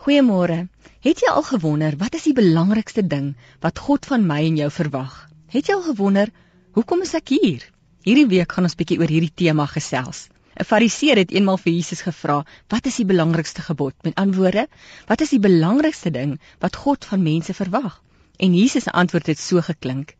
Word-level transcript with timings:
Goeiemôre. 0.00 0.62
Het 1.04 1.18
jy 1.20 1.28
al 1.28 1.42
gewonder 1.44 1.92
wat 2.00 2.14
is 2.16 2.22
die 2.24 2.32
belangrikste 2.32 3.02
ding 3.04 3.34
wat 3.60 3.82
God 3.84 4.06
van 4.08 4.22
my 4.24 4.38
en 4.46 4.54
jou 4.56 4.68
verwag? 4.72 5.16
Het 5.52 5.68
jy 5.68 5.74
al 5.74 5.82
gewonder 5.90 6.30
hoekom 6.78 7.02
is 7.04 7.12
ek 7.18 7.34
hier? 7.34 7.66
Hierdie 8.08 8.24
week 8.30 8.54
gaan 8.56 8.64
ons 8.64 8.78
bietjie 8.80 8.96
oor 9.02 9.12
hierdie 9.12 9.34
tema 9.42 9.66
gesels. 9.68 10.22
'n 10.56 10.64
Fariseer 10.70 11.20
het 11.20 11.34
eenmal 11.36 11.60
vir 11.60 11.72
Jesus 11.74 12.00
gevra, 12.06 12.38
"Wat 12.72 12.88
is 12.88 12.96
die 12.96 13.06
belangrikste 13.12 13.60
gebod?" 13.66 13.92
Met 14.02 14.16
antwoorde, 14.24 14.68
"Wat 15.06 15.20
is 15.20 15.36
die 15.36 15.42
belangrikste 15.48 16.10
ding 16.16 16.38
wat 16.64 16.80
God 16.86 17.04
van 17.04 17.22
mense 17.22 17.52
verwag?" 17.52 18.00
En 18.38 18.56
Jesus 18.56 18.88
se 18.88 18.90
antwoord 18.90 19.26
het 19.26 19.38
so 19.38 19.60
geklink: 19.60 20.16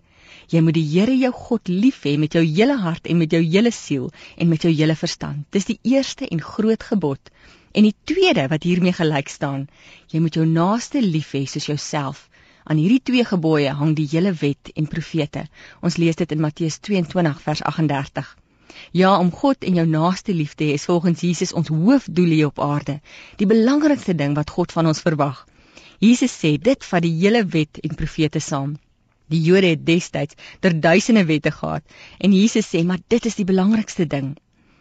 Jy 0.51 0.61
moet 0.61 0.75
die 0.75 0.89
Here 0.91 1.17
jou 1.17 1.33
God 1.33 1.69
lief 1.69 2.03
hê 2.05 2.19
met 2.19 2.33
jou 2.33 2.45
hele 2.45 2.77
hart 2.77 3.07
en 3.07 3.19
met 3.19 3.31
jou 3.31 3.41
hele 3.43 3.71
siel 3.71 4.11
en 4.37 4.49
met 4.49 4.63
jou 4.63 4.73
hele 4.73 4.97
verstand. 4.97 5.47
Dis 5.51 5.65
die 5.65 5.79
eerste 5.83 6.29
en 6.29 6.43
groot 6.43 6.83
gebod. 6.83 7.31
En 7.73 7.87
die 7.87 7.95
tweede 8.05 8.49
wat 8.51 8.67
hiermee 8.67 8.93
gelyk 8.93 9.29
staan, 9.31 9.69
jy 10.11 10.21
moet 10.23 10.35
jou 10.35 10.47
naaste 10.47 11.03
lief 11.03 11.31
hê 11.37 11.45
soos 11.47 11.69
jouself. 11.71 12.27
Aan 12.65 12.81
hierdie 12.83 13.03
twee 13.03 13.25
gebooie 13.25 13.71
hang 13.79 13.95
die 13.99 14.09
hele 14.11 14.33
wet 14.41 14.73
en 14.75 14.89
profete. 14.91 15.45
Ons 15.81 15.99
lees 16.03 16.19
dit 16.19 16.33
in 16.35 16.43
Matteus 16.43 16.81
22 16.89 17.39
vers 17.47 17.63
38. 17.63 18.35
Ja, 18.93 19.13
om 19.19 19.31
God 19.31 19.65
en 19.67 19.79
jou 19.79 19.87
naaste 19.87 20.35
lief 20.35 20.57
te 20.59 20.67
hê 20.67 20.75
is 20.79 20.89
volgens 20.91 21.23
Jesus 21.23 21.55
ons 21.63 21.71
hoofdoel 21.71 22.35
hier 22.35 22.51
op 22.51 22.61
aarde. 22.67 22.99
Die 23.39 23.47
belangrikste 23.47 24.15
ding 24.19 24.35
wat 24.39 24.51
God 24.51 24.75
van 24.75 24.91
ons 24.91 25.03
verwag. 25.07 25.47
Jesus 26.03 26.35
sê 26.43 26.57
dit 26.59 26.91
vat 26.91 27.07
die 27.07 27.17
hele 27.23 27.45
wet 27.55 27.79
en 27.85 27.95
profete 27.95 28.43
saam. 28.43 28.79
Die 29.31 29.43
Jode 29.47 29.75
het 29.77 29.87
destyds 29.87 30.35
ter 30.59 30.75
duisende 30.75 31.23
wette 31.29 31.55
gehad 31.55 31.87
en 32.19 32.35
Jesus 32.35 32.67
sê 32.67 32.83
maar 32.85 33.03
dit 33.07 33.27
is 33.31 33.39
die 33.39 33.47
belangrikste 33.47 34.07
ding. 34.11 34.33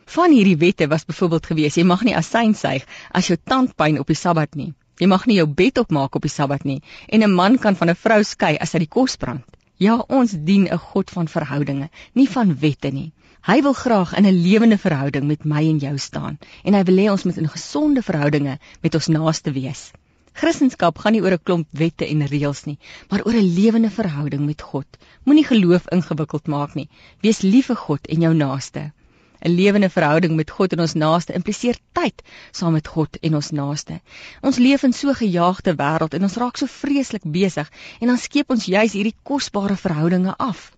Van 0.10 0.32
hierdie 0.34 0.58
wette 0.58 0.88
was 0.90 1.06
byvoorbeeld 1.06 1.46
gewees: 1.46 1.76
jy 1.78 1.84
mag 1.86 2.02
nie 2.06 2.16
asyn 2.18 2.56
suig 2.58 2.86
as 3.14 3.28
jou 3.30 3.36
tandpyn 3.52 4.00
op 4.02 4.08
die 4.10 4.18
Sabbat 4.18 4.56
nie. 4.58 4.72
Jy 4.98 5.08
mag 5.12 5.28
nie 5.30 5.36
jou 5.38 5.46
bed 5.60 5.78
opmaak 5.78 6.18
op 6.18 6.24
die 6.26 6.32
Sabbat 6.34 6.66
nie 6.66 6.82
en 7.08 7.24
'n 7.24 7.36
man 7.40 7.58
kan 7.66 7.76
van 7.76 7.92
'n 7.94 7.96
vrou 8.06 8.24
skei 8.24 8.58
as 8.58 8.74
hy 8.74 8.80
die 8.80 8.94
kos 8.96 9.18
brand. 9.18 9.46
Ja, 9.78 10.00
ons 10.18 10.34
dien 10.34 10.66
'n 10.66 10.78
God 10.78 11.12
van 11.12 11.28
verhoudinge, 11.28 11.90
nie 12.14 12.28
van 12.28 12.56
wette 12.60 12.92
nie. 12.92 13.12
Hy 13.42 13.62
wil 13.62 13.74
graag 13.74 14.18
in 14.18 14.26
'n 14.26 14.42
lewende 14.42 14.78
verhouding 14.78 15.28
met 15.28 15.46
my 15.46 15.62
en 15.70 15.78
jou 15.78 15.98
staan 15.98 16.40
en 16.64 16.74
hy 16.74 16.84
wil 16.84 16.98
hê 16.98 17.12
ons 17.12 17.24
moet 17.24 17.38
in 17.38 17.48
gesonde 17.48 18.02
verhoudinge 18.02 18.60
met 18.82 18.96
ons 18.96 19.08
naaste 19.08 19.52
wees. 19.52 19.92
Christendom 20.34 20.94
gaan 20.96 21.14
nie 21.14 21.22
oor 21.22 21.34
'n 21.34 21.44
klomp 21.44 21.68
wette 21.72 22.08
en 22.08 22.26
reëls 22.26 22.66
nie, 22.66 22.80
maar 23.10 23.26
oor 23.26 23.34
'n 23.34 23.54
lewende 23.56 23.90
verhouding 23.90 24.46
met 24.46 24.62
God. 24.62 24.88
Moenie 25.24 25.46
geloof 25.46 25.88
ingewikkeld 25.92 26.48
maak 26.48 26.74
nie. 26.74 26.90
Wees 27.22 27.42
lief 27.42 27.66
vir 27.66 27.76
God 27.76 28.08
en 28.08 28.22
jou 28.22 28.34
naaste. 28.34 28.92
'n 29.40 29.56
lewende 29.56 29.90
verhouding 29.90 30.36
met 30.36 30.50
God 30.52 30.74
en 30.76 30.82
ons 30.84 30.94
naaste 30.94 31.34
impliseer 31.34 31.78
tyd 31.98 32.22
saam 32.52 32.74
met 32.76 32.88
God 32.88 33.18
en 33.22 33.36
ons 33.40 33.50
naaste. 33.56 34.00
Ons 34.42 34.58
leef 34.58 34.84
in 34.84 34.94
so 34.94 35.10
'n 35.10 35.22
gejaagde 35.22 35.74
wêreld 35.82 36.14
en 36.14 36.24
ons 36.28 36.36
raak 36.42 36.58
so 36.58 36.66
vreeslik 36.66 37.24
besig 37.24 37.72
en 38.02 38.08
dan 38.08 38.18
skeep 38.18 38.52
ons 38.52 38.66
juis 38.66 38.94
hierdie 38.94 39.16
kosbare 39.24 39.78
verhoudinge 39.78 40.34
af. 40.38 40.72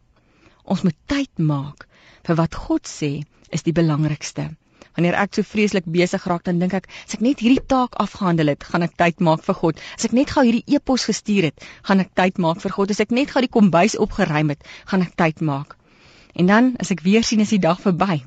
Ons 0.63 0.81
moet 0.81 0.97
tyd 1.05 1.33
maak 1.37 1.87
vir 2.23 2.35
wat 2.35 2.55
God 2.55 2.87
sê 2.87 3.23
is 3.49 3.63
die 3.63 3.73
belangrikste. 3.73 4.49
Wanneer 4.95 5.15
ek 5.23 5.33
so 5.33 5.41
vreeslik 5.41 5.85
besig 5.85 6.25
raak, 6.27 6.43
dan 6.43 6.59
dink 6.59 6.73
ek, 6.73 6.87
as 7.07 7.13
ek 7.13 7.21
net 7.21 7.39
hierdie 7.39 7.65
taak 7.65 7.95
afgehandel 7.95 8.47
het, 8.47 8.63
gaan 8.63 8.83
ek 8.83 8.97
tyd 8.97 9.19
maak 9.19 9.41
vir 9.43 9.55
God. 9.55 9.79
As 9.97 10.05
ek 10.05 10.13
net 10.13 10.29
gou 10.29 10.43
hierdie 10.43 10.75
e-pos 10.75 11.05
gestuur 11.05 11.43
het, 11.43 11.65
gaan 11.83 11.99
ek 11.99 12.13
tyd 12.13 12.37
maak 12.37 12.61
vir 12.61 12.71
God. 12.71 12.91
As 12.91 12.99
ek 12.99 13.11
net 13.11 13.31
gou 13.31 13.41
die 13.41 13.55
kombuis 13.57 13.97
opgeruim 13.97 14.49
het, 14.49 14.63
gaan 14.85 15.01
ek 15.01 15.15
tyd 15.15 15.41
maak. 15.41 15.77
En 16.35 16.45
dan 16.45 16.75
as 16.79 16.91
ek 16.91 17.01
weer 17.01 17.23
sien 17.23 17.39
is 17.39 17.49
die 17.49 17.59
dag 17.59 17.81
verby 17.81 18.21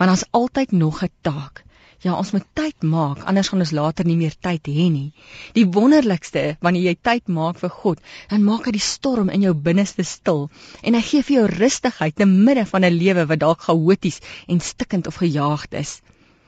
want 0.00 0.08
daar's 0.08 0.28
altyd 0.32 0.72
nog 0.72 1.02
'n 1.04 1.12
taak. 1.20 1.64
Ja, 2.00 2.14
ons 2.16 2.30
moet 2.32 2.46
tyd 2.56 2.82
maak, 2.88 3.18
anders 3.28 3.50
gaan 3.52 3.60
ons 3.60 3.74
later 3.76 4.06
nie 4.08 4.16
meer 4.16 4.32
tyd 4.40 4.68
hê 4.72 4.86
nie. 4.88 5.12
Die 5.52 5.66
wonderlikste, 5.68 6.56
wanneer 6.64 6.86
jy 6.86 6.94
tyd 7.08 7.26
maak 7.28 7.58
vir 7.60 7.68
God, 7.68 7.98
dan 8.30 8.46
maak 8.46 8.64
hy 8.64 8.72
die 8.72 8.80
storm 8.80 9.28
in 9.28 9.44
jou 9.44 9.52
binneste 9.66 10.06
stil 10.08 10.46
en 10.80 10.96
hy 10.96 11.02
gee 11.08 11.26
vir 11.28 11.36
jou 11.36 11.42
rustigheid 11.50 12.16
te 12.16 12.28
midde 12.30 12.64
van 12.70 12.88
'n 12.88 12.96
lewe 13.02 13.26
wat 13.26 13.42
dalk 13.42 13.66
chaoties 13.68 14.22
en 14.48 14.64
stikkend 14.64 15.12
of 15.12 15.20
gejaagd 15.20 15.76
is. 15.82 16.00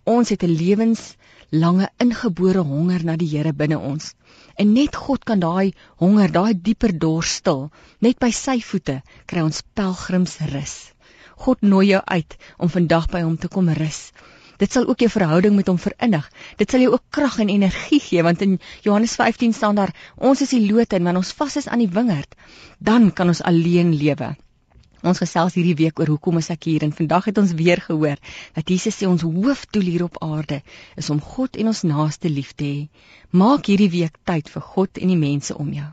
Ons 0.09 0.33
het 0.33 0.43
'n 0.43 0.57
lewenslange 0.63 1.91
ingebore 2.01 2.65
honger 2.73 3.05
na 3.05 3.17
die 3.17 3.29
Here 3.29 3.53
binne 3.53 3.79
ons. 3.79 4.15
En 4.57 4.73
net 4.73 4.97
God 4.97 5.25
kan 5.25 5.41
daai 5.41 5.75
honger, 6.01 6.33
daai 6.33 6.55
dieper 6.55 6.99
dors 6.99 7.35
stil. 7.35 7.71
Net 8.01 8.19
by 8.19 8.31
sy 8.31 8.61
voete 8.61 9.03
kry 9.27 9.45
ons 9.45 9.63
pelgrimsrus. 9.75 10.95
God 11.43 11.65
nooi 11.67 11.87
jou 11.89 12.03
uit 12.05 12.37
om 12.59 12.71
vandag 12.71 13.09
by 13.11 13.25
hom 13.27 13.37
te 13.41 13.51
kom 13.51 13.71
rus. 13.79 14.13
Dit 14.63 14.71
sal 14.71 14.87
ook 14.87 15.01
jou 15.03 15.09
verhouding 15.11 15.57
met 15.59 15.67
hom 15.67 15.79
verinnig. 15.81 16.29
Dit 16.61 16.71
sal 16.71 16.85
jou 16.85 16.93
ook 16.95 17.05
krag 17.11 17.41
en 17.43 17.51
energie 17.51 17.99
gee 18.05 18.23
want 18.23 18.43
in 18.47 18.61
Johannes 18.85 19.17
15 19.19 19.57
staan 19.57 19.75
daar: 19.75 19.95
Ons 20.17 20.45
is 20.45 20.53
die 20.55 20.63
lote 20.69 20.97
en 20.97 21.03
wanneer 21.03 21.25
ons 21.25 21.35
vas 21.41 21.57
is 21.59 21.67
aan 21.69 21.83
die 21.83 21.91
wingerd, 21.91 22.37
dan 22.79 23.11
kan 23.13 23.33
ons 23.33 23.43
alleen 23.43 23.91
lewe. 23.95 24.35
Ons 25.03 25.19
gesels 25.19 25.57
hierdie 25.59 25.75
week 25.81 25.99
oor 25.99 26.13
hoekom 26.15 26.39
is 26.39 26.51
ek 26.55 26.69
hier 26.71 26.85
en 26.87 26.95
vandag 26.95 27.25
het 27.31 27.39
ons 27.43 27.57
weer 27.59 27.83
gehoor 27.83 28.21
dat 28.55 28.69
Jesus 28.71 29.01
sê 29.01 29.09
ons 29.11 29.25
hoofdoel 29.27 29.89
hier 29.91 30.05
op 30.07 30.21
aarde 30.23 30.61
is 30.95 31.11
om 31.11 31.19
God 31.33 31.59
en 31.59 31.73
ons 31.73 31.83
naaste 31.83 32.31
lief 32.31 32.55
te 32.55 32.69
hê. 32.69 32.87
Maak 33.35 33.67
hierdie 33.67 33.91
week 33.91 34.23
tyd 34.31 34.53
vir 34.53 34.63
God 34.77 35.03
en 35.03 35.11
die 35.11 35.19
mense 35.19 35.59
om 35.59 35.75
jou. 35.75 35.91